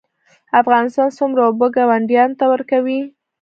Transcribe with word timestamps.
افغانستان 0.61 1.09
څومره 1.17 1.41
اوبه 1.47 1.67
ګاونډیانو 1.75 2.37
ته 2.39 2.45
ورکوي؟ 2.53 2.99